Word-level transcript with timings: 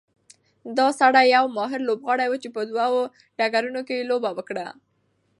دا 0.77 0.87
سړی 0.99 1.25
یو 1.35 1.45
ماهر 1.57 1.79
لوبغاړی 1.87 2.27
و 2.29 2.41
چې 2.43 2.49
په 2.55 2.61
دوه 2.69 2.85
ډګرونو 3.37 3.81
کې 3.87 3.95
یې 3.99 4.07
لوبه 4.11 4.29
وکړه. 4.33 4.67